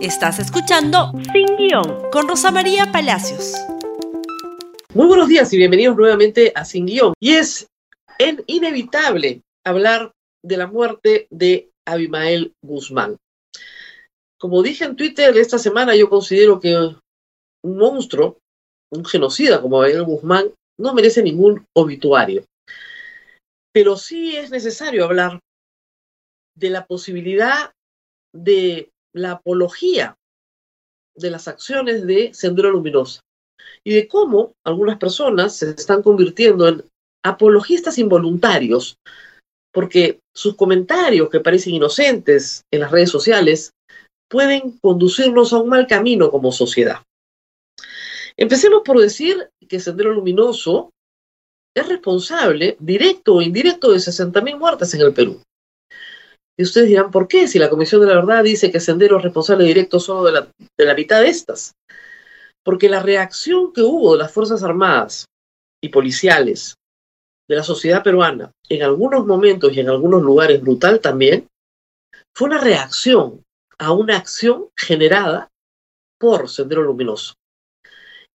Estás 0.00 0.38
escuchando 0.38 1.10
Sin 1.32 1.56
Guión 1.56 2.08
con 2.12 2.28
Rosa 2.28 2.52
María 2.52 2.92
Palacios. 2.92 3.54
Muy 4.94 5.08
buenos 5.08 5.26
días 5.26 5.52
y 5.52 5.56
bienvenidos 5.56 5.96
nuevamente 5.96 6.52
a 6.54 6.64
Sin 6.64 6.86
Guión. 6.86 7.14
Y 7.18 7.32
es 7.32 7.66
inevitable 8.46 9.42
hablar 9.64 10.12
de 10.44 10.56
la 10.56 10.68
muerte 10.68 11.26
de 11.30 11.72
Abimael 11.84 12.54
Guzmán. 12.62 13.16
Como 14.38 14.62
dije 14.62 14.84
en 14.84 14.94
Twitter 14.94 15.36
esta 15.36 15.58
semana, 15.58 15.96
yo 15.96 16.08
considero 16.08 16.60
que 16.60 16.76
un 16.76 17.76
monstruo, 17.76 18.38
un 18.92 19.04
genocida 19.04 19.60
como 19.60 19.82
Abimael 19.82 20.04
Guzmán, 20.04 20.54
no 20.78 20.94
merece 20.94 21.24
ningún 21.24 21.66
obituario. 21.76 22.44
Pero 23.72 23.96
sí 23.96 24.36
es 24.36 24.52
necesario 24.52 25.04
hablar 25.04 25.40
de 26.54 26.70
la 26.70 26.86
posibilidad 26.86 27.72
de 28.32 28.90
la 29.14 29.32
apología 29.32 30.16
de 31.16 31.30
las 31.30 31.48
acciones 31.48 32.06
de 32.06 32.32
Sendero 32.34 32.70
Luminosa 32.70 33.20
y 33.84 33.94
de 33.94 34.08
cómo 34.08 34.52
algunas 34.64 34.98
personas 34.98 35.56
se 35.56 35.70
están 35.70 36.02
convirtiendo 36.02 36.68
en 36.68 36.84
apologistas 37.24 37.98
involuntarios 37.98 38.98
porque 39.72 40.20
sus 40.34 40.56
comentarios 40.56 41.28
que 41.30 41.40
parecen 41.40 41.74
inocentes 41.74 42.62
en 42.72 42.80
las 42.80 42.90
redes 42.90 43.10
sociales 43.10 43.72
pueden 44.28 44.78
conducirnos 44.78 45.52
a 45.52 45.58
un 45.58 45.68
mal 45.68 45.86
camino 45.86 46.30
como 46.30 46.52
sociedad. 46.52 47.02
Empecemos 48.36 48.82
por 48.84 49.00
decir 49.00 49.50
que 49.68 49.80
Sendero 49.80 50.12
Luminoso 50.12 50.90
es 51.74 51.88
responsable, 51.88 52.76
directo 52.78 53.36
o 53.36 53.42
indirecto, 53.42 53.92
de 53.92 53.98
60.000 53.98 54.58
muertes 54.58 54.94
en 54.94 55.00
el 55.00 55.12
Perú. 55.12 55.40
Y 56.58 56.64
ustedes 56.64 56.88
dirán, 56.88 57.12
¿por 57.12 57.28
qué? 57.28 57.46
Si 57.46 57.58
la 57.58 57.70
Comisión 57.70 58.00
de 58.00 58.08
la 58.08 58.16
Verdad 58.16 58.42
dice 58.42 58.72
que 58.72 58.80
Sendero 58.80 59.18
es 59.18 59.22
responsable 59.22 59.64
directo 59.64 60.00
solo 60.00 60.24
de 60.24 60.32
la, 60.32 60.48
de 60.76 60.84
la 60.84 60.94
mitad 60.94 61.20
de 61.20 61.28
estas. 61.28 61.74
Porque 62.64 62.88
la 62.88 63.00
reacción 63.00 63.72
que 63.72 63.82
hubo 63.82 64.12
de 64.12 64.18
las 64.18 64.32
Fuerzas 64.32 64.64
Armadas 64.64 65.26
y 65.80 65.90
policiales 65.90 66.74
de 67.48 67.56
la 67.56 67.62
sociedad 67.62 68.02
peruana, 68.02 68.50
en 68.68 68.82
algunos 68.82 69.24
momentos 69.24 69.72
y 69.72 69.80
en 69.80 69.88
algunos 69.88 70.20
lugares 70.20 70.60
brutal 70.60 71.00
también, 71.00 71.46
fue 72.36 72.48
una 72.48 72.58
reacción 72.58 73.42
a 73.78 73.92
una 73.92 74.16
acción 74.16 74.68
generada 74.76 75.48
por 76.18 76.48
Sendero 76.48 76.82
Luminoso. 76.82 77.34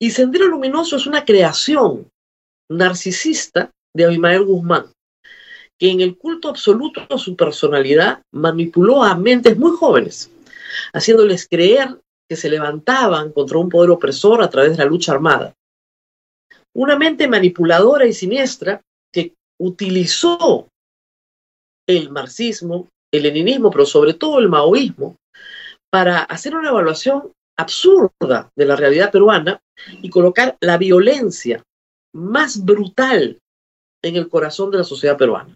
Y 0.01 0.11
Sendero 0.13 0.47
Luminoso 0.47 0.97
es 0.97 1.07
una 1.07 1.25
creación 1.25 2.09
narcisista 2.71 3.73
de 3.95 4.05
Abimael 4.05 4.45
Guzmán, 4.45 4.87
que 5.79 5.91
en 5.91 6.01
el 6.01 6.17
culto 6.17 6.49
absoluto 6.49 7.07
a 7.09 7.19
su 7.19 7.37
personalidad 7.37 8.23
manipuló 8.33 9.03
a 9.03 9.17
mentes 9.17 9.57
muy 9.59 9.73
jóvenes, 9.77 10.31
haciéndoles 10.93 11.49
creer 11.49 11.99
que 12.29 12.37
se 12.37 12.49
levantaban 12.49 13.33
contra 13.33 13.59
un 13.59 13.69
poder 13.69 13.91
opresor 13.91 14.43
a 14.43 14.51
través 14.51 14.73
de 14.73 14.85
la 14.85 14.91
lucha 14.91 15.13
armada. 15.13 15.55
Una 16.75 16.97
mente 16.97 17.29
manipuladora 17.29 18.07
y 18.07 18.13
siniestra 18.13 18.81
que 19.13 19.35
utilizó 19.61 20.69
el 21.87 22.11
marxismo, 22.11 22.89
el 23.13 23.25
leninismo, 23.25 23.71
pero 23.71 23.85
sobre 23.85 24.15
todo 24.15 24.39
el 24.39 24.49
maoísmo, 24.49 25.17
para 25.91 26.21
hacer 26.21 26.55
una 26.55 26.71
evaluación 26.71 27.33
absurda 27.59 28.51
de 28.57 28.65
la 28.65 28.77
realidad 28.77 29.11
peruana 29.11 29.61
y 30.01 30.09
colocar 30.09 30.57
la 30.61 30.79
violencia 30.79 31.63
más 32.15 32.65
brutal 32.65 33.39
en 34.03 34.17
el 34.17 34.29
corazón 34.29 34.71
de 34.71 34.79
la 34.79 34.85
sociedad 34.85 35.17
peruana. 35.17 35.55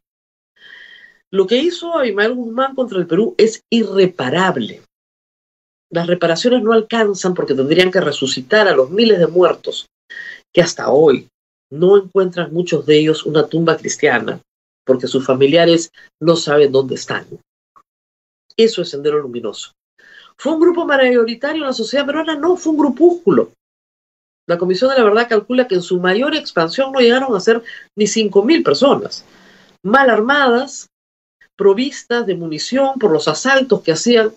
Lo 1.37 1.47
que 1.47 1.59
hizo 1.59 1.92
Abimael 1.92 2.33
Guzmán 2.33 2.75
contra 2.75 2.98
el 2.98 3.06
Perú 3.06 3.34
es 3.37 3.62
irreparable. 3.70 4.81
Las 5.92 6.06
reparaciones 6.06 6.62
no 6.62 6.73
alcanzan 6.73 7.34
porque 7.34 7.53
tendrían 7.53 7.91
que 7.91 8.01
resucitar 8.01 8.67
a 8.69 8.75
los 8.75 8.91
miles 8.91 9.19
de 9.19 9.27
muertos 9.27 9.87
que 10.51 10.62
hasta 10.62 10.89
hoy 10.89 11.29
no 11.70 11.98
encuentran 11.98 12.55
muchos 12.55 12.86
de 12.86 13.01
ellos 13.01 13.27
una 13.27 13.47
tumba 13.47 13.77
cristiana 13.77 14.41
porque 14.86 15.08
sus 15.08 15.27
familiares 15.27 15.91
no 16.23 16.36
saben 16.36 16.73
dónde 16.73 16.95
están. 16.95 17.27
Eso 18.57 18.80
es 18.80 18.89
Sendero 18.89 19.20
Luminoso. 19.20 19.73
¿Fue 20.39 20.55
un 20.55 20.61
grupo 20.61 20.86
mayoritario 20.86 21.61
en 21.61 21.68
la 21.68 21.74
sociedad 21.74 22.07
peruana? 22.07 22.35
No, 22.36 22.57
fue 22.57 22.73
un 22.73 22.79
grupúsculo. 22.79 23.53
La 24.48 24.57
Comisión 24.57 24.89
de 24.89 24.97
la 24.97 25.05
Verdad 25.05 25.29
calcula 25.29 25.68
que 25.68 25.74
en 25.74 25.83
su 25.83 26.01
mayor 26.01 26.35
expansión 26.35 26.92
no 26.92 27.01
llegaron 27.01 27.36
a 27.36 27.41
ser 27.41 27.63
ni 27.95 28.07
5.000 28.07 28.64
personas, 28.64 29.27
mal 29.83 30.08
armadas, 30.08 30.89
provistas 31.56 32.27
de 32.27 32.34
munición 32.34 32.98
por 32.98 33.11
los 33.11 33.28
asaltos 33.28 33.83
que 33.83 33.92
hacían 33.92 34.33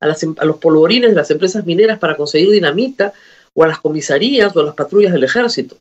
em, 0.00 0.34
a 0.38 0.44
los 0.44 0.56
polvorines 0.58 1.10
de 1.10 1.16
las 1.16 1.30
empresas 1.30 1.64
mineras 1.64 1.98
para 1.98 2.16
conseguir 2.16 2.50
dinamita 2.50 3.12
o 3.54 3.62
a 3.62 3.68
las 3.68 3.80
comisarías 3.80 4.54
o 4.54 4.60
a 4.60 4.64
las 4.64 4.74
patrullas 4.74 5.12
del 5.12 5.24
ejército. 5.24 5.78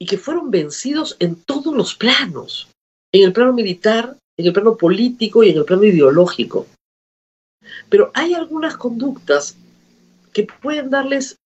Y 0.00 0.06
que 0.06 0.18
fueron 0.18 0.50
vencidos 0.50 1.16
en 1.20 1.36
todos 1.36 1.74
los 1.74 1.94
planos, 1.94 2.68
en 3.12 3.22
el 3.22 3.32
plano 3.32 3.52
militar, 3.52 4.16
en 4.36 4.46
el 4.46 4.52
plano 4.52 4.76
político 4.76 5.44
y 5.44 5.50
en 5.50 5.58
el 5.58 5.64
plano 5.64 5.84
ideológico. 5.84 6.66
Pero 7.88 8.10
hay 8.14 8.34
algunas 8.34 8.76
conductas 8.76 9.56
que 10.32 10.46
pueden 10.60 10.90
darles 10.90 11.36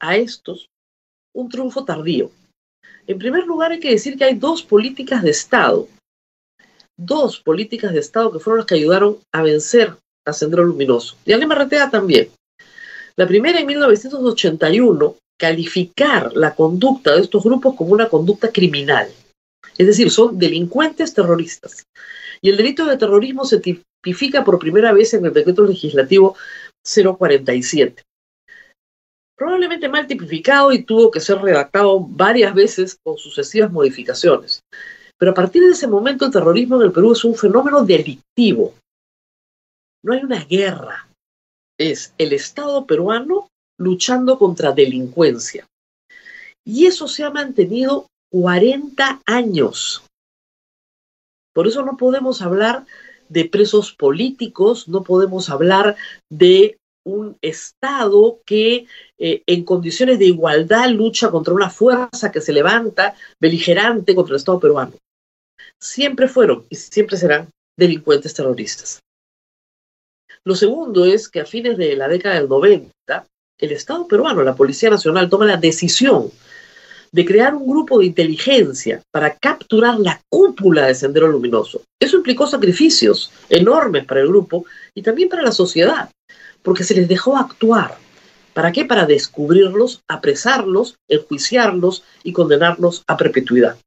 a 0.00 0.16
estos 0.16 0.68
un 1.34 1.48
triunfo 1.48 1.84
tardío. 1.84 2.30
En 3.06 3.18
primer 3.18 3.44
lugar, 3.44 3.72
hay 3.72 3.80
que 3.80 3.90
decir 3.90 4.16
que 4.16 4.24
hay 4.24 4.34
dos 4.34 4.62
políticas 4.62 5.22
de 5.22 5.30
Estado 5.30 5.88
dos 6.96 7.40
políticas 7.40 7.92
de 7.92 8.00
Estado 8.00 8.32
que 8.32 8.38
fueron 8.38 8.58
las 8.58 8.66
que 8.66 8.76
ayudaron 8.76 9.18
a 9.32 9.42
vencer 9.42 9.96
a 10.26 10.32
Sendero 10.32 10.64
Luminoso. 10.64 11.16
Y 11.24 11.32
a 11.32 11.36
Lima 11.36 11.68
también. 11.90 12.30
La 13.16 13.26
primera 13.26 13.60
en 13.60 13.66
1981, 13.66 15.16
calificar 15.38 16.32
la 16.34 16.54
conducta 16.54 17.14
de 17.14 17.22
estos 17.22 17.44
grupos 17.44 17.74
como 17.76 17.92
una 17.92 18.08
conducta 18.08 18.50
criminal. 18.50 19.08
Es 19.76 19.86
decir, 19.86 20.10
son 20.10 20.38
delincuentes 20.38 21.14
terroristas. 21.14 21.84
Y 22.40 22.50
el 22.50 22.56
delito 22.56 22.86
de 22.86 22.96
terrorismo 22.96 23.44
se 23.44 23.60
tipifica 23.60 24.44
por 24.44 24.58
primera 24.58 24.92
vez 24.92 25.14
en 25.14 25.24
el 25.24 25.32
decreto 25.32 25.64
legislativo 25.64 26.36
047. 26.82 28.02
Probablemente 29.36 29.88
mal 29.88 30.06
tipificado 30.06 30.72
y 30.72 30.84
tuvo 30.84 31.10
que 31.10 31.20
ser 31.20 31.38
redactado 31.38 32.00
varias 32.00 32.54
veces 32.54 32.98
con 33.02 33.18
sucesivas 33.18 33.72
modificaciones. 33.72 34.60
Pero 35.18 35.30
a 35.32 35.34
partir 35.34 35.62
de 35.62 35.70
ese 35.70 35.86
momento 35.86 36.26
el 36.26 36.32
terrorismo 36.32 36.76
en 36.76 36.82
el 36.82 36.92
Perú 36.92 37.12
es 37.12 37.24
un 37.24 37.34
fenómeno 37.34 37.84
delictivo. 37.84 38.74
No 40.02 40.12
hay 40.12 40.22
una 40.22 40.44
guerra. 40.44 41.08
Es 41.78 42.12
el 42.18 42.32
Estado 42.32 42.86
peruano 42.86 43.48
luchando 43.78 44.38
contra 44.38 44.72
delincuencia. 44.72 45.66
Y 46.64 46.86
eso 46.86 47.08
se 47.08 47.24
ha 47.24 47.30
mantenido 47.30 48.06
40 48.30 49.22
años. 49.26 50.04
Por 51.52 51.68
eso 51.68 51.82
no 51.82 51.96
podemos 51.96 52.42
hablar 52.42 52.84
de 53.28 53.44
presos 53.44 53.92
políticos, 53.92 54.88
no 54.88 55.02
podemos 55.02 55.50
hablar 55.50 55.96
de 56.30 56.78
un 57.04 57.36
Estado 57.40 58.40
que 58.44 58.86
eh, 59.18 59.42
en 59.46 59.64
condiciones 59.64 60.18
de 60.18 60.26
igualdad 60.26 60.88
lucha 60.88 61.30
contra 61.30 61.54
una 61.54 61.70
fuerza 61.70 62.32
que 62.32 62.40
se 62.40 62.52
levanta 62.52 63.14
beligerante 63.40 64.14
contra 64.14 64.32
el 64.32 64.38
Estado 64.38 64.60
peruano 64.60 64.94
siempre 65.84 66.28
fueron 66.28 66.64
y 66.70 66.76
siempre 66.76 67.16
serán 67.16 67.48
delincuentes 67.76 68.34
terroristas. 68.34 69.00
Lo 70.44 70.54
segundo 70.54 71.04
es 71.04 71.28
que 71.28 71.40
a 71.40 71.46
fines 71.46 71.76
de 71.76 71.96
la 71.96 72.08
década 72.08 72.36
del 72.36 72.48
90, 72.48 73.26
el 73.58 73.72
Estado 73.72 74.06
peruano, 74.06 74.42
la 74.42 74.54
Policía 74.54 74.90
Nacional, 74.90 75.28
toma 75.28 75.46
la 75.46 75.56
decisión 75.56 76.30
de 77.12 77.24
crear 77.24 77.54
un 77.54 77.66
grupo 77.66 77.98
de 77.98 78.06
inteligencia 78.06 79.00
para 79.10 79.36
capturar 79.36 79.98
la 80.00 80.20
cúpula 80.28 80.86
de 80.86 80.94
Sendero 80.94 81.28
Luminoso. 81.28 81.82
Eso 82.00 82.16
implicó 82.16 82.46
sacrificios 82.46 83.30
enormes 83.48 84.04
para 84.04 84.20
el 84.20 84.28
grupo 84.28 84.66
y 84.94 85.02
también 85.02 85.28
para 85.28 85.42
la 85.42 85.52
sociedad, 85.52 86.10
porque 86.64 86.82
se 86.82 86.94
les 86.94 87.06
dejó 87.06 87.36
actuar. 87.36 87.96
¿Para 88.54 88.72
qué? 88.72 88.84
Para 88.84 89.06
descubrirlos, 89.06 90.02
apresarlos, 90.08 90.96
enjuiciarlos 91.08 92.02
y 92.24 92.32
condenarlos 92.32 93.04
a 93.06 93.16
perpetuidad. 93.16 93.78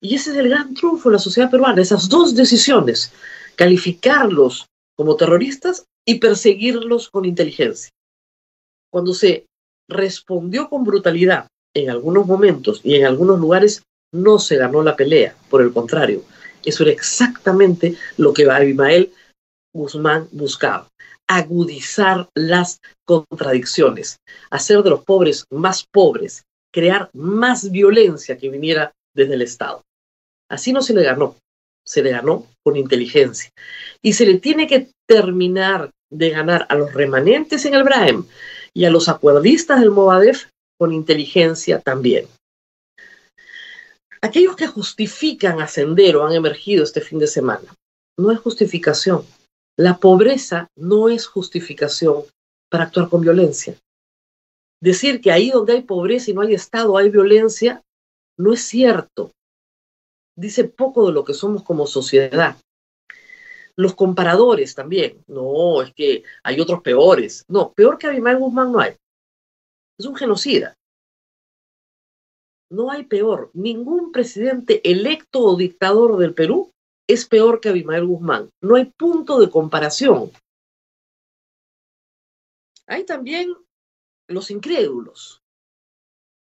Y 0.00 0.16
ese 0.16 0.30
es 0.30 0.36
el 0.36 0.48
gran 0.48 0.74
triunfo 0.74 1.10
de 1.10 1.14
la 1.14 1.18
sociedad 1.20 1.50
peruana, 1.50 1.82
esas 1.82 2.08
dos 2.08 2.34
decisiones, 2.34 3.12
calificarlos 3.54 4.66
como 4.96 5.16
terroristas 5.16 5.84
y 6.04 6.18
perseguirlos 6.18 7.08
con 7.10 7.24
inteligencia. 7.24 7.90
Cuando 8.90 9.14
se 9.14 9.46
respondió 9.88 10.68
con 10.68 10.84
brutalidad 10.84 11.46
en 11.74 11.90
algunos 11.90 12.26
momentos 12.26 12.80
y 12.82 12.96
en 12.96 13.06
algunos 13.06 13.38
lugares, 13.38 13.82
no 14.12 14.38
se 14.38 14.56
ganó 14.56 14.82
la 14.82 14.96
pelea, 14.96 15.36
por 15.48 15.62
el 15.62 15.72
contrario, 15.72 16.22
eso 16.64 16.82
era 16.82 16.92
exactamente 16.92 17.96
lo 18.16 18.32
que 18.32 18.48
Abimael 18.50 19.12
Guzmán 19.74 20.28
buscaba, 20.32 20.88
agudizar 21.36 22.28
las 22.34 22.80
contradicciones, 23.04 24.18
hacer 24.50 24.82
de 24.82 24.90
los 24.90 25.04
pobres 25.04 25.44
más 25.50 25.84
pobres, 25.90 26.42
crear 26.72 27.10
más 27.12 27.70
violencia 27.70 28.36
que 28.36 28.48
viniera 28.48 28.92
desde 29.14 29.34
el 29.34 29.42
Estado. 29.42 29.82
Así 30.50 30.72
no 30.72 30.82
se 30.82 30.94
le 30.94 31.02
ganó, 31.02 31.36
se 31.86 32.02
le 32.02 32.10
ganó 32.10 32.46
con 32.64 32.76
inteligencia. 32.76 33.50
Y 34.02 34.14
se 34.14 34.26
le 34.26 34.38
tiene 34.38 34.66
que 34.66 34.88
terminar 35.08 35.90
de 36.10 36.30
ganar 36.30 36.66
a 36.68 36.74
los 36.74 36.92
remanentes 36.92 37.64
en 37.64 37.74
el 37.74 37.84
Braem 37.84 38.24
y 38.74 38.84
a 38.84 38.90
los 38.90 39.08
acuerdistas 39.08 39.80
del 39.80 39.90
Movadef 39.90 40.46
con 40.78 40.92
inteligencia 40.92 41.78
también. 41.80 42.26
Aquellos 44.20 44.56
que 44.56 44.66
justifican 44.66 45.60
ascender 45.60 46.16
o 46.16 46.26
han 46.26 46.34
emergido 46.34 46.84
este 46.84 47.00
fin 47.00 47.18
de 47.18 47.26
semana, 47.26 47.74
no 48.18 48.30
es 48.30 48.38
justificación. 48.38 49.24
La 49.78 49.96
pobreza 49.96 50.68
no 50.76 51.08
es 51.08 51.26
justificación 51.26 52.24
para 52.70 52.84
actuar 52.84 53.08
con 53.08 53.22
violencia. 53.22 53.74
Decir 54.82 55.20
que 55.20 55.32
ahí 55.32 55.50
donde 55.50 55.72
hay 55.72 55.82
pobreza 55.82 56.30
y 56.30 56.34
no 56.34 56.42
hay 56.42 56.54
Estado 56.54 56.96
hay 56.96 57.08
violencia, 57.08 57.82
no 58.36 58.52
es 58.52 58.62
cierto. 58.62 59.30
Dice 60.36 60.64
poco 60.64 61.06
de 61.06 61.12
lo 61.12 61.24
que 61.24 61.32
somos 61.32 61.62
como 61.62 61.86
sociedad. 61.86 62.56
Los 63.76 63.94
comparadores 63.94 64.74
también. 64.74 65.24
No, 65.26 65.80
es 65.80 65.94
que 65.94 66.24
hay 66.42 66.60
otros 66.60 66.82
peores. 66.82 67.44
No, 67.48 67.72
peor 67.72 67.96
que 67.96 68.08
Abimael 68.08 68.38
Guzmán 68.38 68.72
no 68.72 68.80
hay. 68.80 68.94
Es 69.98 70.04
un 70.04 70.16
genocida. 70.16 70.74
No 72.70 72.90
hay 72.90 73.04
peor. 73.04 73.50
Ningún 73.54 74.12
presidente 74.12 74.82
electo 74.90 75.40
o 75.40 75.56
dictador 75.56 76.18
del 76.18 76.34
Perú 76.34 76.71
es 77.08 77.26
peor 77.26 77.60
que 77.60 77.68
Abimael 77.68 78.06
Guzmán. 78.06 78.50
No 78.60 78.76
hay 78.76 78.86
punto 78.86 79.40
de 79.40 79.50
comparación. 79.50 80.30
Hay 82.86 83.04
también 83.04 83.54
los 84.28 84.50
incrédulos, 84.50 85.42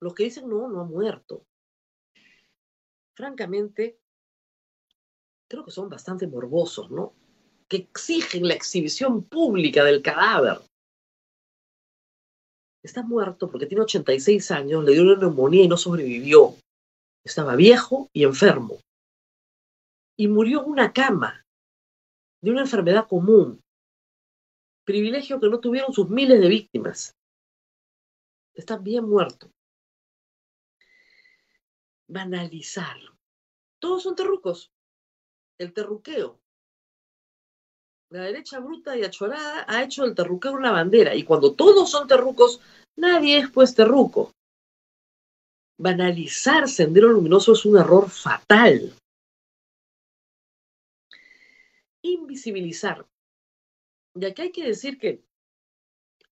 los 0.02 0.14
que 0.14 0.26
dicen, 0.26 0.50
no, 0.50 0.68
no 0.68 0.82
ha 0.82 0.86
muerto. 0.86 1.46
Francamente, 3.16 4.00
creo 5.50 5.64
que 5.64 5.72
son 5.72 5.90
bastante 5.90 6.28
morbosos, 6.28 6.90
¿no? 6.90 7.14
Que 7.68 7.78
exigen 7.78 8.48
la 8.48 8.54
exhibición 8.54 9.24
pública 9.24 9.84
del 9.84 10.02
cadáver 10.02 10.60
está 12.84 13.02
muerto 13.02 13.50
porque 13.50 13.66
tiene 13.66 13.84
86 13.84 14.52
años, 14.52 14.84
le 14.84 14.92
dio 14.92 15.04
una 15.04 15.16
neumonía 15.16 15.64
y 15.64 15.68
no 15.68 15.78
sobrevivió. 15.78 16.56
Estaba 17.26 17.56
viejo 17.56 18.10
y 18.14 18.26
enfermo. 18.26 18.80
Y 20.18 20.28
murió 20.28 20.64
en 20.64 20.70
una 20.70 20.94
cama 20.94 21.46
de 22.42 22.52
una 22.52 22.62
enfermedad 22.62 23.08
común. 23.08 23.62
Privilegio 24.86 25.40
que 25.40 25.50
no 25.50 25.60
tuvieron 25.60 25.94
sus 25.94 26.10
miles 26.10 26.40
de 26.40 26.48
víctimas. 26.48 27.16
Está 28.54 28.78
bien 28.78 29.10
muerto. 29.10 29.50
Banalizar. 32.08 32.98
Todos 33.80 34.04
son 34.04 34.16
terrucos. 34.16 34.72
El 35.58 35.74
terruqueo. 35.74 36.40
La 38.10 38.22
derecha 38.22 38.60
bruta 38.60 38.96
y 38.96 39.04
achorada 39.04 39.66
ha 39.68 39.84
hecho 39.84 40.04
del 40.04 40.14
terruqueo 40.14 40.52
una 40.52 40.72
bandera. 40.72 41.16
Y 41.16 41.24
cuando 41.24 41.56
todos 41.56 41.90
son 41.90 42.08
terrucos, 42.08 42.62
Nadie 42.96 43.40
es 43.40 43.50
pues 43.50 43.74
terruco. 43.74 44.32
Banalizar 45.80 46.70
Sendero 46.70 47.10
Luminoso 47.10 47.54
es 47.54 47.66
un 47.66 47.78
error 47.78 48.10
fatal. 48.10 48.94
Invisibilizar. 52.04 53.06
Y 54.16 54.26
aquí 54.26 54.44
hay 54.44 54.52
que 54.52 54.66
decir 54.66 55.00
que 55.00 55.24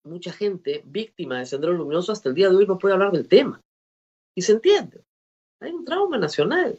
mucha 0.04 0.32
gente 0.32 0.84
víctima 0.86 1.40
de 1.40 1.46
Sendero 1.46 1.74
Luminoso 1.74 2.12
hasta 2.12 2.30
el 2.30 2.36
día 2.36 2.50
de 2.50 2.56
hoy 2.56 2.68
no 2.68 2.78
puede 2.78 2.94
hablar 2.94 3.12
del 3.12 3.28
tema. 3.28 3.60
Y 4.36 4.44
se 4.44 4.52
entiende. 4.52 5.04
Hay 5.60 5.72
un 5.72 5.86
trauma 5.86 6.18
nacional. 6.18 6.78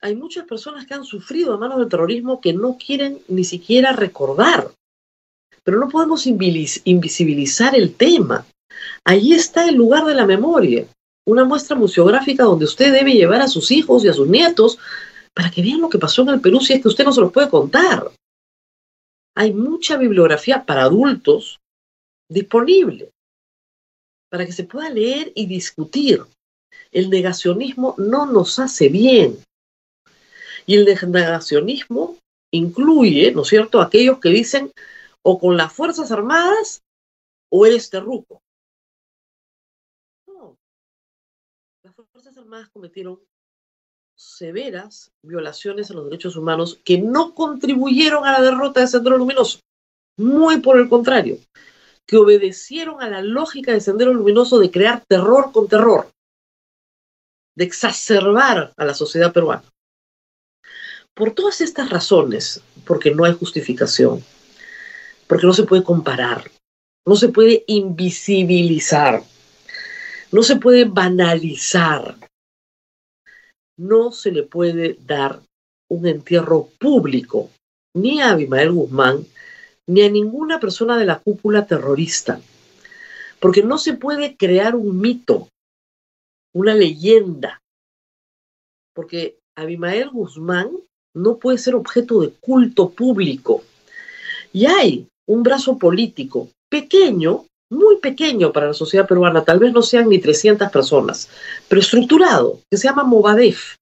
Hay 0.00 0.14
muchas 0.16 0.46
personas 0.46 0.86
que 0.86 0.94
han 0.94 1.04
sufrido 1.04 1.54
a 1.54 1.58
manos 1.58 1.78
del 1.78 1.88
terrorismo 1.88 2.40
que 2.40 2.52
no 2.52 2.76
quieren 2.76 3.20
ni 3.28 3.44
siquiera 3.44 3.92
recordar 3.92 4.70
pero 5.64 5.80
no 5.80 5.88
podemos 5.88 6.26
invisibilizar 6.26 7.74
el 7.74 7.94
tema. 7.94 8.46
Allí 9.04 9.32
está 9.32 9.66
el 9.68 9.74
lugar 9.74 10.04
de 10.04 10.14
la 10.14 10.26
memoria, 10.26 10.86
una 11.26 11.44
muestra 11.44 11.74
museográfica 11.74 12.44
donde 12.44 12.66
usted 12.66 12.92
debe 12.92 13.12
llevar 13.12 13.40
a 13.40 13.48
sus 13.48 13.70
hijos 13.70 14.04
y 14.04 14.08
a 14.08 14.12
sus 14.12 14.28
nietos 14.28 14.78
para 15.34 15.50
que 15.50 15.62
vean 15.62 15.80
lo 15.80 15.88
que 15.88 15.98
pasó 15.98 16.22
en 16.22 16.30
el 16.30 16.40
Perú 16.40 16.60
si 16.60 16.74
es 16.74 16.82
que 16.82 16.88
usted 16.88 17.04
no 17.04 17.12
se 17.12 17.20
los 17.20 17.32
puede 17.32 17.50
contar. 17.50 18.10
Hay 19.36 19.52
mucha 19.52 19.96
bibliografía 19.96 20.64
para 20.64 20.82
adultos 20.82 21.58
disponible 22.28 23.10
para 24.34 24.46
que 24.46 24.52
se 24.52 24.64
pueda 24.64 24.90
leer 24.90 25.30
y 25.36 25.46
discutir. 25.46 26.24
El 26.90 27.08
negacionismo 27.08 27.94
no 27.98 28.26
nos 28.26 28.58
hace 28.58 28.88
bien. 28.88 29.38
Y 30.66 30.74
el 30.74 30.84
negacionismo 30.84 32.18
incluye, 32.50 33.30
¿no 33.30 33.42
es 33.42 33.48
cierto?, 33.48 33.80
aquellos 33.80 34.18
que 34.18 34.30
dicen 34.30 34.72
o 35.22 35.38
con 35.38 35.56
las 35.56 35.72
Fuerzas 35.72 36.10
Armadas 36.10 36.82
o 37.48 37.64
eres 37.64 37.88
terruco. 37.90 38.42
No. 40.26 40.56
Las 41.84 41.94
Fuerzas 41.94 42.36
Armadas 42.36 42.70
cometieron 42.70 43.20
severas 44.16 45.12
violaciones 45.22 45.90
a 45.90 45.94
los 45.94 46.04
derechos 46.04 46.36
humanos 46.36 46.80
que 46.84 46.98
no 46.98 47.34
contribuyeron 47.34 48.24
a 48.24 48.32
la 48.32 48.42
derrota 48.42 48.80
de 48.80 48.88
Sendero 48.88 49.18
Luminoso. 49.18 49.60
Muy 50.16 50.60
por 50.60 50.78
el 50.78 50.88
contrario, 50.88 51.38
que 52.06 52.16
obedecieron 52.16 53.02
a 53.02 53.08
la 53.08 53.22
lógica 53.22 53.72
de 53.72 53.80
Sendero 53.80 54.12
Luminoso 54.12 54.58
de 54.58 54.70
crear 54.70 55.02
terror 55.08 55.50
con 55.52 55.68
terror, 55.68 56.10
de 57.56 57.64
exacerbar 57.64 58.72
a 58.76 58.84
la 58.84 58.94
sociedad 58.94 59.32
peruana. 59.32 59.64
Por 61.14 61.32
todas 61.32 61.60
estas 61.60 61.90
razones, 61.90 62.60
porque 62.86 63.14
no 63.14 63.24
hay 63.24 63.34
justificación, 63.34 64.24
porque 65.26 65.46
no 65.46 65.52
se 65.52 65.62
puede 65.62 65.84
comparar, 65.84 66.50
no 67.06 67.16
se 67.16 67.28
puede 67.28 67.64
invisibilizar, 67.66 69.22
no 70.32 70.42
se 70.42 70.56
puede 70.56 70.84
banalizar, 70.84 72.16
no 73.76 74.12
se 74.12 74.30
le 74.30 74.42
puede 74.42 74.96
dar 75.06 75.40
un 75.90 76.06
entierro 76.06 76.68
público 76.78 77.50
ni 77.94 78.20
a 78.20 78.30
Abimael 78.30 78.72
Guzmán 78.72 79.26
ni 79.86 80.02
a 80.02 80.10
ninguna 80.10 80.60
persona 80.60 80.96
de 80.96 81.04
la 81.04 81.18
cúpula 81.18 81.66
terrorista, 81.66 82.40
porque 83.38 83.62
no 83.62 83.76
se 83.78 83.94
puede 83.94 84.36
crear 84.36 84.74
un 84.74 84.98
mito, 84.98 85.48
una 86.54 86.74
leyenda, 86.74 87.60
porque 88.94 89.38
Abimael 89.56 90.10
Guzmán 90.10 90.70
no 91.14 91.36
puede 91.36 91.58
ser 91.58 91.74
objeto 91.74 92.22
de 92.22 92.30
culto 92.30 92.90
público. 92.90 93.62
Y 94.52 94.66
hay 94.66 95.06
un 95.26 95.42
brazo 95.42 95.78
político 95.78 96.48
pequeño, 96.70 97.44
muy 97.74 97.98
pequeño 97.98 98.52
para 98.52 98.68
la 98.68 98.74
sociedad 98.74 99.06
peruana, 99.06 99.44
tal 99.44 99.58
vez 99.58 99.72
no 99.72 99.82
sean 99.82 100.08
ni 100.08 100.18
300 100.18 100.70
personas, 100.70 101.28
pero 101.68 101.80
estructurado, 101.80 102.60
que 102.70 102.76
se 102.76 102.88
llama 102.88 103.04
Movadef, 103.04 103.76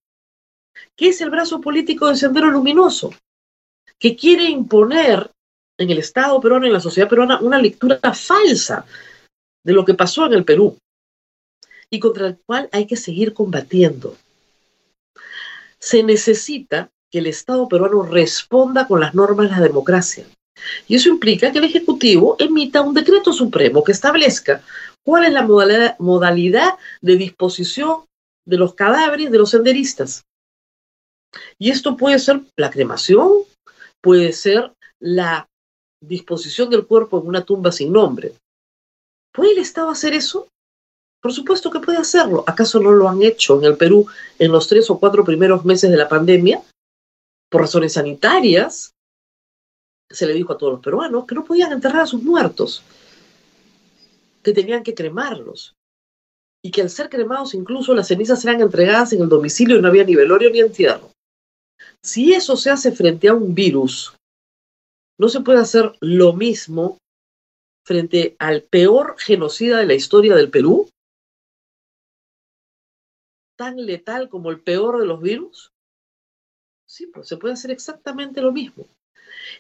que 0.97 1.09
es 1.09 1.21
el 1.21 1.31
brazo 1.31 1.61
político 1.61 2.07
del 2.07 2.17
Sendero 2.17 2.51
Luminoso, 2.51 3.13
que 3.99 4.17
quiere 4.17 4.45
imponer 4.45 5.31
en 5.79 5.91
el 5.91 5.99
Estado 5.99 6.41
peruano, 6.41 6.67
en 6.67 6.73
la 6.73 6.81
sociedad 6.81 7.09
peruana, 7.09 7.41
una 7.41 7.59
lectura 7.59 7.99
falsa 8.15 8.85
de 9.65 9.73
lo 9.73 9.85
que 9.85 9.95
pasó 9.95 10.27
en 10.27 10.35
el 10.35 10.45
Perú 10.45 10.77
y 11.91 12.01
contra 12.01 12.27
el 12.27 12.39
cual 12.47 12.69
hay 12.73 12.87
que 12.87 12.97
seguir 12.97 13.35
combatiendo. 13.35 14.17
Se 15.79 16.03
necesita 16.03 16.91
que 17.11 17.19
el 17.19 17.27
Estado 17.27 17.69
peruano 17.69 18.03
responda 18.03 18.87
con 18.87 19.01
las 19.01 19.15
normas 19.15 19.51
de 19.51 19.57
la 19.57 19.63
democracia. 19.63 20.25
Y 20.87 20.97
eso 20.97 21.09
implica 21.09 21.51
que 21.51 21.59
el 21.59 21.65
Ejecutivo 21.65 22.37
emita 22.39 22.83
un 22.83 22.95
decreto 22.95 23.33
supremo 23.33 23.83
que 23.83 23.93
establezca 23.93 24.63
cuál 25.05 25.25
es 25.25 25.33
la 25.33 25.43
modalidad, 25.99 26.75
de 27.01 27.17
disposición 27.17 28.05
de 28.47 28.57
los 28.57 28.75
cadáveres 28.75 29.31
de 29.31 29.39
los 29.39 29.51
senderistas. 29.51 30.25
Y 31.59 31.71
esto 31.71 31.97
puede 31.97 32.19
ser 32.19 32.41
la 32.57 32.71
cremación, 32.71 33.31
puede 34.01 34.33
ser 34.33 34.73
la 35.01 35.49
disposición 36.01 36.71
del 36.71 36.87
cuerpo 36.87 37.21
en 37.21 37.29
una 37.29 37.45
tumba 37.45 37.73
sin 37.73 37.93
nombre. 37.93 38.35
¿Puede 39.33 39.53
el 39.53 39.59
Estado 39.59 39.89
hacer 39.89 40.13
eso? 40.13 40.49
Por 41.23 41.33
supuesto 41.33 41.71
que 41.71 41.81
puede 41.81 41.99
hacerlo. 41.99 42.45
¿Acaso 42.47 42.81
no 42.81 42.91
lo 42.91 43.09
han 43.09 43.23
hecho 43.23 43.59
en 43.59 43.65
el 43.65 43.77
Perú 43.77 44.07
en 44.39 44.53
los 44.53 44.69
tres 44.69 44.91
o 44.91 44.99
cuatro 44.99 45.25
primeros 45.25 45.65
meses 45.65 45.91
de 45.91 45.97
la 45.97 46.09
pandemia? 46.09 46.63
Por 47.49 47.63
razones 47.63 47.95
sanitarias, 47.95 48.92
se 50.13 50.27
le 50.27 50.35
dijo 50.35 50.53
a 50.53 50.59
todos 50.59 50.75
los 50.75 50.83
peruanos 50.83 51.27
que 51.27 51.35
no 51.35 51.45
podían 51.45 51.73
enterrar 51.73 52.03
a 52.03 52.07
sus 52.07 52.23
muertos, 52.23 52.83
que 54.43 54.53
tenían 54.53 54.83
que 54.83 54.95
cremarlos, 54.95 55.75
y 56.65 56.71
que 56.71 56.83
al 56.83 56.91
ser 56.91 57.09
cremados 57.09 57.55
incluso 57.55 57.95
las 57.95 58.09
cenizas 58.09 58.41
serán 58.41 58.61
entregadas 58.61 59.13
en 59.13 59.23
el 59.23 59.29
domicilio 59.29 59.77
y 59.77 59.83
no 59.83 59.89
había 59.89 60.05
ni 60.05 60.15
velorio 60.15 60.51
ni 60.51 60.61
entierro. 60.61 61.11
Si 62.03 62.33
eso 62.33 62.57
se 62.57 62.71
hace 62.71 62.93
frente 62.93 63.29
a 63.29 63.35
un 63.35 63.55
virus, 63.55 64.15
no 65.19 65.29
se 65.29 65.41
puede 65.41 65.61
hacer 65.61 65.93
lo 66.01 66.33
mismo 66.33 66.99
frente 67.85 68.37
al 68.39 68.63
peor 68.63 69.17
genocida 69.19 69.79
de 69.79 69.87
la 69.87 69.95
historia 69.95 70.35
del 70.35 70.51
Perú, 70.51 70.89
tan 73.57 73.77
letal 73.85 74.29
como 74.29 74.51
el 74.51 74.61
peor 74.61 75.01
de 75.01 75.07
los 75.07 75.21
virus. 75.21 75.73
Sí, 76.87 77.07
pues 77.07 77.29
se 77.29 77.37
puede 77.37 77.55
hacer 77.55 77.71
exactamente 77.71 78.41
lo 78.41 78.53
mismo. 78.53 78.87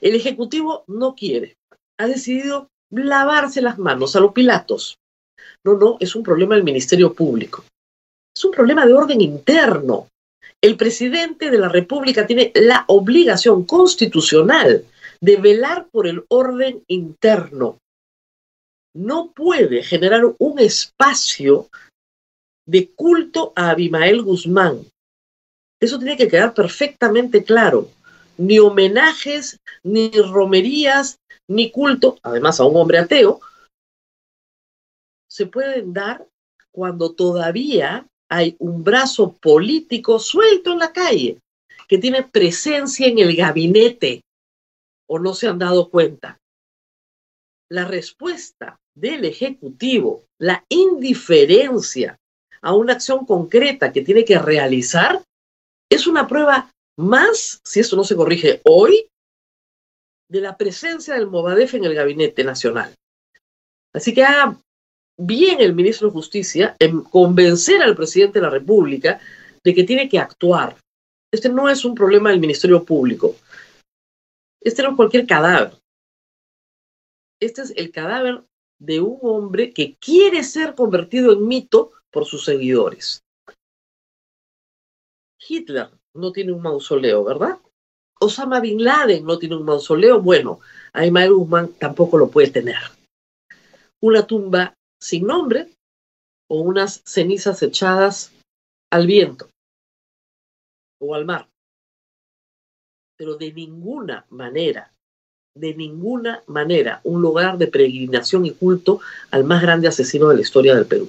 El 0.01 0.15
Ejecutivo 0.15 0.85
no 0.87 1.15
quiere. 1.15 1.57
Ha 1.99 2.07
decidido 2.07 2.69
lavarse 2.91 3.63
las 3.63 3.79
manos 3.79 4.17
a 4.17 4.21
los 4.21 4.33
Pilatos. 4.33 4.99
No, 5.65 5.75
no, 5.75 5.97
es 6.01 6.15
un 6.15 6.23
problema 6.23 6.55
del 6.55 6.65
Ministerio 6.65 7.13
Público. 7.15 7.65
Es 8.35 8.45
un 8.45 8.53
problema 8.53 8.87
de 8.87 8.95
orden 8.95 9.21
interno. 9.21 10.09
El 10.61 10.77
presidente 10.77 11.51
de 11.51 11.59
la 11.59 11.69
República 11.69 12.27
tiene 12.27 12.53
la 12.55 12.85
obligación 12.89 13.65
constitucional 13.65 14.85
de 15.21 15.37
velar 15.37 15.89
por 15.91 16.07
el 16.07 16.25
orden 16.29 16.83
interno. 16.89 17.79
No 18.95 19.33
puede 19.33 19.83
generar 19.83 20.23
un 20.39 20.59
espacio 20.59 21.69
de 22.67 22.91
culto 22.91 23.53
a 23.57 23.71
Abimael 23.71 24.23
Guzmán. 24.23 24.85
Eso 25.81 25.99
tiene 25.99 26.17
que 26.17 26.29
quedar 26.29 26.55
perfectamente 26.55 27.43
claro. 27.43 27.89
Ni 28.39 28.59
homenajes, 28.59 29.61
ni 29.83 30.11
romerías, 30.11 31.19
ni 31.49 31.71
culto, 31.71 32.19
además 32.23 32.61
a 32.61 32.65
un 32.65 32.77
hombre 32.77 32.99
ateo, 32.99 33.41
se 35.29 35.47
pueden 35.47 35.93
dar 35.93 36.27
cuando 36.71 37.13
todavía 37.13 38.07
hay 38.29 38.57
un 38.59 38.83
brazo 38.83 39.33
político 39.33 40.19
suelto 40.19 40.73
en 40.73 40.79
la 40.79 40.93
calle, 40.93 41.39
que 41.89 41.99
tiene 41.99 42.23
presencia 42.23 43.07
en 43.07 43.19
el 43.19 43.37
gabinete, 43.37 44.23
o 45.07 45.19
no 45.19 45.35
se 45.35 45.49
han 45.49 45.59
dado 45.59 45.91
cuenta. 45.91 46.39
La 47.71 47.85
respuesta 47.85 48.79
del 48.95 49.25
Ejecutivo, 49.25 50.25
la 50.39 50.65
indiferencia 50.69 52.19
a 52.63 52.75
una 52.75 52.95
acción 52.95 53.27
concreta 53.27 53.93
que 53.93 54.03
tiene 54.03 54.25
que 54.25 54.39
realizar, 54.39 55.23
es 55.91 56.07
una 56.07 56.27
prueba 56.27 56.71
más, 57.03 57.61
si 57.65 57.81
esto 57.81 57.97
no 57.97 58.05
se 58.05 58.17
corrige 58.17 58.61
hoy, 58.65 59.09
de 60.29 60.41
la 60.41 60.57
presencia 60.57 61.15
del 61.15 61.27
Movadef 61.27 61.75
en 61.75 61.85
el 61.85 61.95
Gabinete 61.95 62.43
Nacional. 62.43 62.95
Así 63.93 64.15
que 64.15 64.25
haga 64.25 64.57
bien 65.19 65.61
el 65.61 65.75
ministro 65.75 66.09
de 66.09 66.15
Justicia 66.15 66.77
en 66.79 67.03
convencer 67.03 67.83
al 67.83 67.95
presidente 67.95 68.39
de 68.39 68.45
la 68.45 68.51
República 68.51 69.21
de 69.63 69.75
que 69.75 69.85
tiene 69.85 70.09
que 70.09 70.19
actuar. 70.19 70.77
Este 71.31 71.49
no 71.49 71.69
es 71.69 71.85
un 71.85 71.95
problema 71.95 72.31
del 72.31 72.41
Ministerio 72.41 72.83
Público. 72.85 73.37
Este 74.61 74.83
no 74.83 74.91
es 74.91 74.97
cualquier 74.97 75.27
cadáver. 75.27 75.77
Este 77.41 77.63
es 77.63 77.73
el 77.77 77.91
cadáver 77.91 78.45
de 78.79 79.01
un 79.01 79.19
hombre 79.23 79.73
que 79.73 79.97
quiere 79.97 80.43
ser 80.43 80.75
convertido 80.75 81.33
en 81.33 81.47
mito 81.47 81.93
por 82.11 82.25
sus 82.25 82.45
seguidores. 82.45 83.23
Hitler 85.39 85.91
no 86.15 86.33
tiene 86.33 86.53
un 86.53 86.63
mausoleo, 86.63 87.25
¿verdad? 87.25 87.59
Osama 88.21 88.61
Bin 88.61 88.83
Laden 88.83 89.25
no 89.25 89.39
tiene 89.39 89.57
un 89.57 89.65
mausoleo. 89.65 90.21
Bueno, 90.21 90.61
Aymael 90.93 91.33
Guzmán 91.33 91.73
tampoco 91.75 92.19
lo 92.19 92.29
puede 92.29 92.51
tener. 92.51 92.79
Una 94.01 94.27
tumba 94.27 94.75
sin 95.01 95.27
nombre 95.27 95.71
o 96.49 96.61
unas 96.61 97.03
cenizas 97.05 97.63
echadas 97.63 98.33
al 98.91 99.07
viento 99.07 99.49
o 101.01 101.15
al 101.15 101.25
mar. 101.25 101.49
Pero 103.17 103.37
de 103.37 103.53
ninguna 103.53 104.27
manera, 104.31 104.93
de 105.55 105.75
ninguna 105.75 106.43
manera, 106.47 107.01
un 107.05 107.21
lugar 107.21 107.59
de 107.59 107.67
peregrinación 107.67 108.47
y 108.47 108.53
culto 108.53 109.01
al 109.31 109.45
más 109.45 109.63
grande 109.63 109.89
asesino 109.89 110.29
de 110.29 110.37
la 110.37 110.41
historia 110.43 110.75
del 110.75 110.87
Perú 110.87 111.09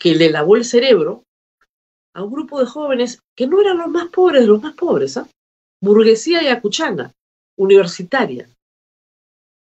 que 0.00 0.14
le 0.14 0.30
lavó 0.30 0.56
el 0.56 0.64
cerebro 0.64 1.22
a 2.14 2.22
un 2.22 2.32
grupo 2.32 2.60
de 2.60 2.66
jóvenes 2.66 3.22
que 3.36 3.46
no 3.46 3.60
eran 3.60 3.78
los 3.78 3.88
más 3.88 4.08
pobres 4.08 4.42
de 4.42 4.48
los 4.48 4.62
más 4.62 4.74
pobres, 4.74 5.16
¿ah? 5.16 5.28
burguesía 5.82 6.42
y 6.42 6.48
acuchana, 6.48 7.12
universitaria, 7.56 8.48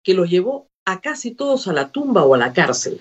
que 0.03 0.14
los 0.14 0.29
llevó 0.29 0.69
a 0.85 1.00
casi 1.00 1.35
todos 1.35 1.67
a 1.69 1.73
la 1.73 1.91
tumba 1.91 2.25
o 2.25 2.35
a 2.35 2.38
la 2.38 2.53
cárcel. 2.53 3.00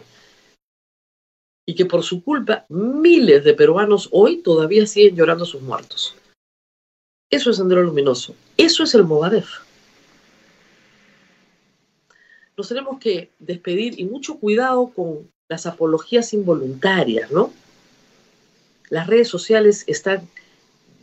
Y 1.66 1.76
que 1.76 1.86
por 1.86 2.04
su 2.04 2.24
culpa 2.24 2.66
miles 2.70 3.44
de 3.44 3.54
peruanos 3.54 4.10
hoy 4.12 4.38
todavía 4.38 4.86
siguen 4.86 5.16
llorando 5.16 5.46
sus 5.46 5.62
muertos. 5.62 6.16
Eso 7.30 7.50
es 7.50 7.58
Sendero 7.58 7.82
Luminoso. 7.84 8.36
Eso 8.58 8.84
es 8.84 8.94
el 8.94 9.04
Movadef. 9.06 9.50
Nos 12.56 12.68
tenemos 12.68 13.00
que 13.00 13.32
despedir 13.40 14.00
y 14.00 14.06
mucho 14.06 14.36
cuidado 14.40 14.88
con 14.90 15.32
las 15.50 15.66
apologías 15.66 16.34
involuntarias, 16.34 17.32
¿no? 17.32 17.52
Las 18.90 19.08
redes 19.08 19.28
sociales 19.28 19.84
están 19.88 20.28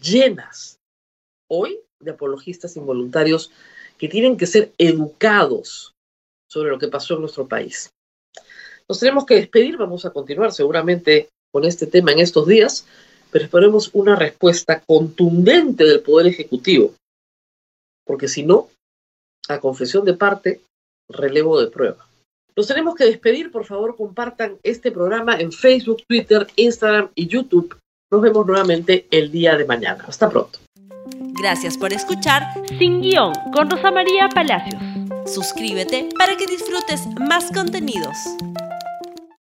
llenas 0.00 0.78
hoy 1.48 1.78
de 2.00 2.12
apologistas 2.12 2.76
involuntarios 2.76 3.50
que 3.98 4.08
tienen 4.08 4.36
que 4.36 4.46
ser 4.46 4.72
educados 4.78 5.92
sobre 6.48 6.70
lo 6.70 6.78
que 6.78 6.88
pasó 6.88 7.14
en 7.14 7.20
nuestro 7.20 7.46
país. 7.46 7.90
Nos 8.88 8.98
tenemos 8.98 9.24
que 9.26 9.34
despedir, 9.34 9.76
vamos 9.76 10.04
a 10.04 10.10
continuar 10.10 10.52
seguramente 10.52 11.28
con 11.52 11.64
este 11.64 11.86
tema 11.86 12.12
en 12.12 12.20
estos 12.20 12.46
días, 12.46 12.86
pero 13.30 13.44
esperemos 13.44 13.90
una 13.92 14.16
respuesta 14.16 14.82
contundente 14.86 15.84
del 15.84 16.00
Poder 16.00 16.26
Ejecutivo, 16.26 16.94
porque 18.04 18.26
si 18.26 18.42
no, 18.42 18.68
a 19.48 19.60
confesión 19.60 20.04
de 20.04 20.14
parte, 20.14 20.60
relevo 21.08 21.60
de 21.60 21.70
prueba. 21.70 22.09
Nos 22.56 22.66
tenemos 22.66 22.94
que 22.94 23.04
despedir, 23.04 23.50
por 23.50 23.64
favor 23.64 23.96
compartan 23.96 24.58
este 24.62 24.90
programa 24.90 25.36
en 25.38 25.52
Facebook, 25.52 26.02
Twitter, 26.06 26.46
Instagram 26.56 27.10
y 27.14 27.26
YouTube. 27.26 27.78
Nos 28.10 28.22
vemos 28.22 28.46
nuevamente 28.46 29.06
el 29.10 29.30
día 29.30 29.56
de 29.56 29.64
mañana. 29.64 30.04
Hasta 30.06 30.28
pronto. 30.28 30.58
Gracias 31.40 31.78
por 31.78 31.92
escuchar 31.92 32.42
Sin 32.78 33.00
Guión 33.00 33.32
con 33.54 33.70
Rosa 33.70 33.90
María 33.90 34.28
Palacios. 34.28 34.82
Suscríbete 35.26 36.08
para 36.18 36.36
que 36.36 36.46
disfrutes 36.46 37.06
más 37.18 37.50
contenidos. 37.52 38.16